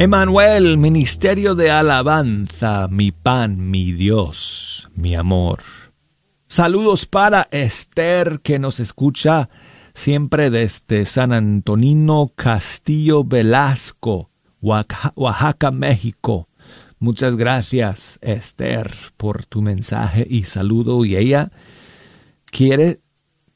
Emanuel, 0.00 0.78
Ministerio 0.78 1.56
de 1.56 1.72
Alabanza, 1.72 2.86
mi 2.86 3.10
pan, 3.10 3.68
mi 3.68 3.90
Dios, 3.90 4.88
mi 4.94 5.16
amor. 5.16 5.64
Saludos 6.46 7.04
para 7.04 7.48
Esther 7.50 8.38
que 8.40 8.60
nos 8.60 8.78
escucha 8.78 9.50
siempre 9.94 10.50
desde 10.50 11.04
San 11.04 11.32
Antonino 11.32 12.30
Castillo 12.36 13.24
Velasco, 13.24 14.30
Oaxaca, 14.60 15.72
México. 15.72 16.48
Muchas 17.00 17.34
gracias 17.34 18.20
Esther 18.22 18.94
por 19.16 19.46
tu 19.46 19.62
mensaje 19.62 20.24
y 20.30 20.44
saludo 20.44 21.04
y 21.04 21.16
ella 21.16 21.50
quiere 22.44 23.00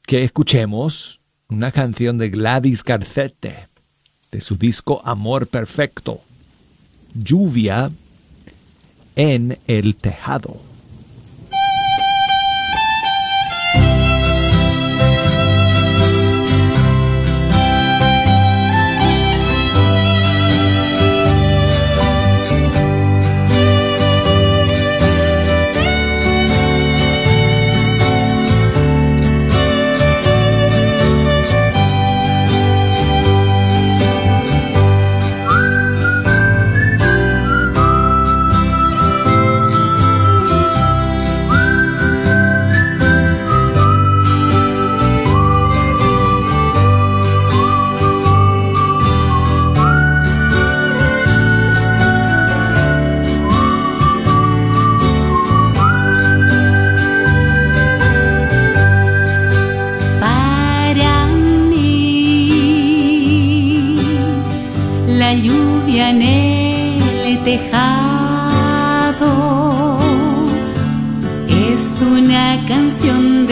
que 0.01 0.25
escuchemos 0.25 1.21
una 1.47 1.71
canción 1.71 2.17
de 2.17 2.29
Gladys 2.29 2.83
Garcete 2.83 3.69
de 4.29 4.41
su 4.41 4.57
disco 4.57 5.01
Amor 5.05 5.47
Perfecto 5.47 6.19
lluvia 7.13 7.91
en 9.15 9.57
el 9.67 9.95
tejado. 9.95 10.72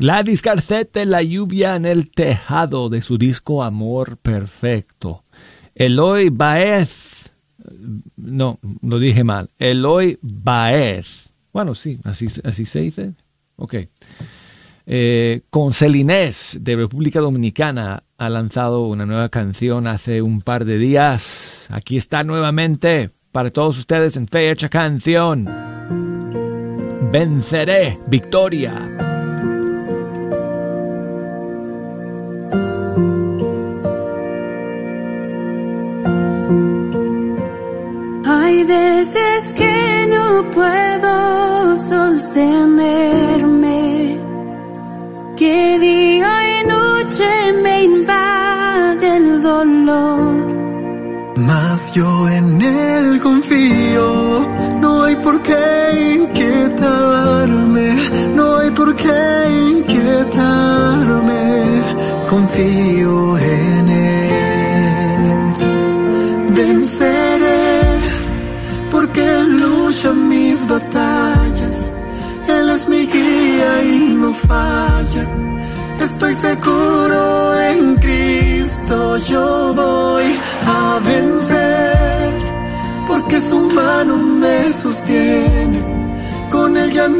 Gladys 0.00 0.40
Garcete, 0.40 1.04
La 1.04 1.22
lluvia 1.22 1.76
en 1.76 1.84
el 1.84 2.10
tejado 2.10 2.88
de 2.88 3.02
su 3.02 3.18
disco 3.18 3.62
Amor 3.62 4.16
Perfecto. 4.16 5.24
Eloy 5.74 6.30
Baez, 6.30 7.30
no, 8.16 8.58
lo 8.80 8.98
dije 8.98 9.24
mal, 9.24 9.50
Eloy 9.58 10.18
Baez. 10.22 11.34
Bueno, 11.52 11.74
sí, 11.74 12.00
así, 12.04 12.28
así 12.42 12.64
se 12.64 12.80
dice. 12.80 13.12
Ok. 13.56 13.74
Eh, 14.86 15.42
con 15.50 15.74
Celinés 15.74 16.56
de 16.62 16.76
República 16.76 17.20
Dominicana 17.20 18.02
ha 18.16 18.30
lanzado 18.30 18.86
una 18.86 19.04
nueva 19.04 19.28
canción 19.28 19.86
hace 19.86 20.22
un 20.22 20.40
par 20.40 20.64
de 20.64 20.78
días. 20.78 21.66
Aquí 21.68 21.98
está 21.98 22.24
nuevamente 22.24 23.10
para 23.32 23.50
todos 23.50 23.76
ustedes 23.76 24.16
en 24.16 24.28
Fecha 24.28 24.70
Canción. 24.70 25.46
Venceré, 27.12 27.98
victoria. 28.08 29.09
Hay 38.50 38.64
veces 38.64 39.52
que 39.52 40.08
no 40.10 40.50
puedo 40.50 41.76
sostenerme, 41.76 44.18
que 45.36 45.78
día 45.78 46.32
y 46.54 46.66
noche 46.66 47.52
me 47.62 47.84
invade 47.84 49.16
el 49.18 49.40
dolor. 49.40 50.34
Mas 51.36 51.92
yo 51.92 52.28
en 52.28 52.60
él 52.60 53.20
confío, 53.20 54.48
no 54.80 55.04
hay 55.04 55.14
por 55.26 55.40
qué 55.42 56.16
inquietarme, 56.18 57.94
no 58.34 58.56
hay 58.56 58.72
por 58.72 58.96
qué 58.96 59.22
inquietarme, 59.76 61.82
confío 62.28 62.89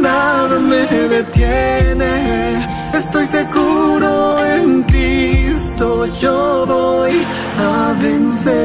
nada 0.01 0.59
me 0.59 0.85
detiene. 1.09 2.59
Estoy 2.95 3.25
seguro 3.25 4.45
en 4.45 4.83
Cristo, 4.85 6.07
yo 6.07 6.67
voy 6.67 7.27
a 7.59 7.95
vencer. 8.01 8.60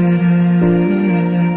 Vencer. 0.00 0.20
Venceré. 0.60 1.40
Por 1.40 1.49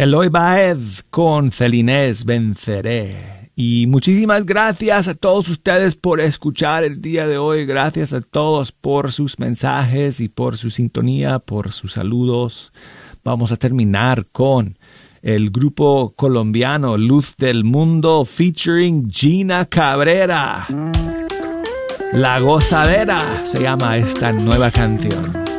Eloy 0.00 0.28
Baez 0.30 1.04
con 1.10 1.52
Celinés 1.52 2.24
Venceré. 2.24 3.50
Y 3.54 3.86
muchísimas 3.86 4.46
gracias 4.46 5.08
a 5.08 5.14
todos 5.14 5.50
ustedes 5.50 5.94
por 5.94 6.22
escuchar 6.22 6.84
el 6.84 7.02
día 7.02 7.26
de 7.26 7.36
hoy. 7.36 7.66
Gracias 7.66 8.14
a 8.14 8.22
todos 8.22 8.72
por 8.72 9.12
sus 9.12 9.38
mensajes 9.38 10.20
y 10.20 10.30
por 10.30 10.56
su 10.56 10.70
sintonía, 10.70 11.38
por 11.38 11.72
sus 11.72 11.92
saludos. 11.92 12.72
Vamos 13.24 13.52
a 13.52 13.58
terminar 13.58 14.24
con 14.32 14.78
el 15.20 15.50
grupo 15.50 16.14
colombiano 16.16 16.96
Luz 16.96 17.34
del 17.36 17.64
Mundo 17.64 18.24
featuring 18.24 19.10
Gina 19.10 19.66
Cabrera. 19.66 20.66
La 22.14 22.40
gozadera 22.40 23.44
se 23.44 23.60
llama 23.60 23.98
esta 23.98 24.32
nueva 24.32 24.70
canción. 24.70 25.49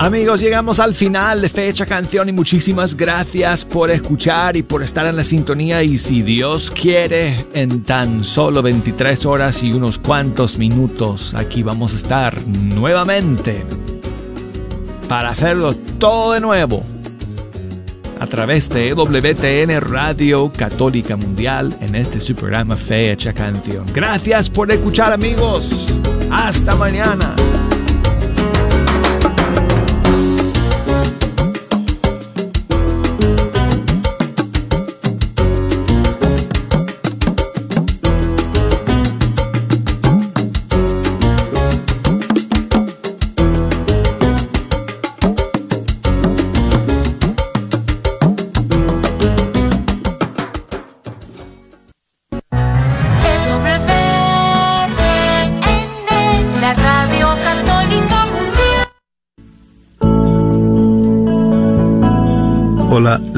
Amigos, 0.00 0.40
llegamos 0.40 0.80
al 0.80 0.94
final 0.94 1.42
de 1.42 1.50
Fecha 1.50 1.84
Canción 1.84 2.30
y 2.30 2.32
muchísimas 2.32 2.96
gracias 2.96 3.66
por 3.66 3.90
escuchar 3.90 4.56
y 4.56 4.62
por 4.62 4.82
estar 4.82 5.04
en 5.04 5.14
la 5.14 5.24
sintonía 5.24 5.82
y 5.82 5.98
si 5.98 6.22
Dios 6.22 6.70
quiere, 6.70 7.44
en 7.52 7.82
tan 7.84 8.24
solo 8.24 8.62
23 8.62 9.26
horas 9.26 9.62
y 9.62 9.74
unos 9.74 9.98
cuantos 9.98 10.56
minutos 10.56 11.34
aquí 11.34 11.62
vamos 11.62 11.92
a 11.92 11.98
estar 11.98 12.46
nuevamente 12.46 13.62
para 15.06 15.28
hacerlo 15.28 15.74
todo 15.74 16.32
de 16.32 16.40
nuevo 16.40 16.82
a 18.20 18.26
través 18.26 18.70
de 18.70 18.94
WTN 18.94 19.82
Radio 19.82 20.50
Católica 20.50 21.18
Mundial 21.18 21.76
en 21.82 21.94
este 21.94 22.20
su 22.20 22.34
programa 22.34 22.78
Fecha 22.78 23.34
Canción. 23.34 23.84
Gracias 23.92 24.48
por 24.48 24.72
escuchar 24.72 25.12
amigos. 25.12 25.68
Hasta 26.30 26.74
mañana. 26.74 27.34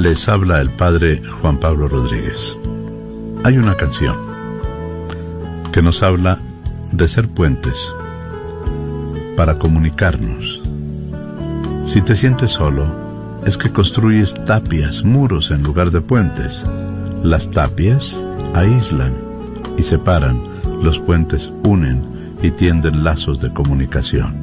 Les 0.02 0.28
habla 0.28 0.60
el 0.60 0.68
padre 0.70 1.22
Juan 1.22 1.58
Pablo 1.58 1.86
Rodríguez. 1.86 2.58
Hay 3.44 3.56
una 3.56 3.76
canción. 3.76 4.16
que 5.70 5.80
nos 5.80 6.02
habla 6.02 6.38
de 6.90 7.06
ser 7.06 7.28
puentes 7.28 7.94
para 9.36 9.58
comunicarnos. 9.58 10.60
Si 11.86 12.02
te 12.02 12.16
sientes 12.16 12.50
solo, 12.50 12.84
es 13.46 13.56
que 13.56 13.70
construyes 13.70 14.34
tapias, 14.44 15.04
muros 15.04 15.52
en 15.52 15.62
lugar 15.62 15.92
de 15.92 16.00
puentes. 16.00 16.66
Las 17.22 17.50
tapias 17.50 18.22
aíslan 18.54 19.14
y 19.78 19.82
separan, 19.82 20.42
los 20.82 20.98
puentes 20.98 21.52
unen 21.62 22.02
y 22.42 22.50
tienden 22.50 23.04
lazos 23.04 23.40
de 23.40 23.52
comunicación. 23.52 24.34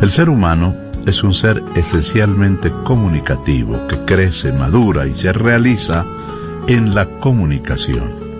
El 0.00 0.08
ser 0.08 0.30
humano 0.30 0.74
es 1.06 1.22
un 1.22 1.34
ser 1.34 1.62
esencialmente 1.74 2.72
comunicativo 2.84 3.86
que 3.88 4.04
crece, 4.04 4.52
madura 4.52 5.06
y 5.06 5.14
se 5.14 5.32
realiza 5.32 6.04
en 6.66 6.94
la 6.94 7.06
comunicación. 7.06 8.30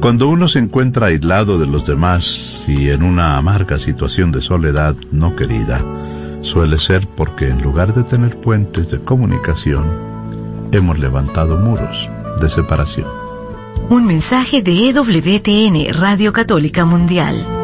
Cuando 0.00 0.28
uno 0.28 0.48
se 0.48 0.58
encuentra 0.58 1.06
aislado 1.06 1.58
de 1.58 1.66
los 1.66 1.86
demás 1.86 2.64
y 2.68 2.90
en 2.90 3.02
una 3.02 3.38
amarga 3.38 3.78
situación 3.78 4.32
de 4.32 4.42
soledad 4.42 4.94
no 5.10 5.34
querida, 5.34 5.80
suele 6.42 6.78
ser 6.78 7.06
porque 7.06 7.48
en 7.48 7.62
lugar 7.62 7.94
de 7.94 8.04
tener 8.04 8.36
puentes 8.36 8.90
de 8.90 9.00
comunicación, 9.00 9.84
hemos 10.72 10.98
levantado 10.98 11.56
muros 11.56 12.08
de 12.40 12.48
separación. 12.48 13.08
Un 13.88 14.06
mensaje 14.06 14.62
de 14.62 14.90
EWTN, 14.90 15.94
Radio 15.94 16.32
Católica 16.32 16.84
Mundial. 16.84 17.63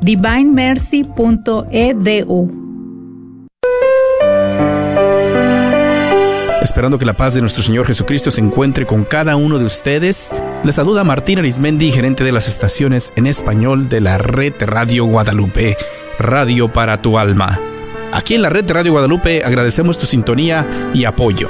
divinemercy.edu. 0.00 2.60
Esperando 6.62 6.98
que 6.98 7.06
la 7.06 7.14
paz 7.14 7.34
de 7.34 7.40
nuestro 7.40 7.62
Señor 7.62 7.86
Jesucristo 7.86 8.30
se 8.30 8.40
encuentre 8.40 8.86
con 8.86 9.04
cada 9.04 9.36
uno 9.36 9.58
de 9.58 9.64
ustedes, 9.64 10.30
les 10.62 10.74
saluda 10.74 11.04
Martín 11.04 11.38
Arismendi, 11.38 11.90
gerente 11.90 12.22
de 12.22 12.32
las 12.32 12.48
estaciones 12.48 13.12
en 13.16 13.26
español 13.26 13.88
de 13.88 14.00
la 14.00 14.18
red 14.18 14.54
Radio 14.60 15.06
Guadalupe, 15.06 15.76
Radio 16.18 16.72
para 16.72 17.00
tu 17.00 17.18
alma. 17.18 17.58
Aquí 18.12 18.34
en 18.34 18.42
la 18.42 18.50
red 18.50 18.70
Radio 18.70 18.92
Guadalupe 18.92 19.42
agradecemos 19.42 19.98
tu 19.98 20.06
sintonía 20.06 20.66
y 20.92 21.04
apoyo. 21.04 21.48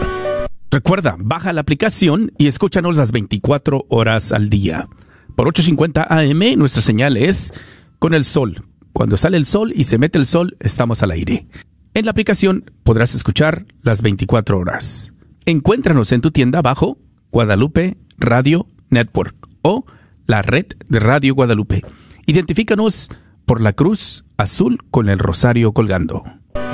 Recuerda, 0.70 1.16
baja 1.18 1.52
la 1.52 1.62
aplicación 1.62 2.32
y 2.38 2.46
escúchanos 2.46 2.96
las 2.96 3.10
24 3.10 3.86
horas 3.88 4.30
al 4.30 4.48
día. 4.48 4.86
Por 5.34 5.48
8.50 5.48 6.06
AM 6.08 6.58
nuestra 6.58 6.82
señal 6.82 7.16
es 7.16 7.52
con 8.00 8.14
el 8.14 8.24
sol. 8.24 8.64
Cuando 8.92 9.16
sale 9.16 9.36
el 9.36 9.46
sol 9.46 9.72
y 9.76 9.84
se 9.84 9.98
mete 9.98 10.18
el 10.18 10.26
sol, 10.26 10.56
estamos 10.58 11.04
al 11.04 11.12
aire. 11.12 11.46
En 11.94 12.06
la 12.06 12.10
aplicación 12.10 12.72
podrás 12.82 13.14
escuchar 13.14 13.66
las 13.82 14.02
24 14.02 14.58
horas. 14.58 15.14
Encuéntranos 15.46 16.10
en 16.10 16.20
tu 16.20 16.32
tienda 16.32 16.62
bajo 16.62 16.98
Guadalupe 17.30 17.96
Radio 18.18 18.66
Network 18.88 19.36
o 19.62 19.84
la 20.26 20.42
red 20.42 20.66
de 20.88 20.98
Radio 20.98 21.34
Guadalupe. 21.34 21.82
Identifícanos 22.26 23.08
por 23.46 23.60
la 23.60 23.72
cruz 23.72 24.24
azul 24.36 24.78
con 24.90 25.08
el 25.08 25.18
rosario 25.18 25.72
colgando. 25.72 26.24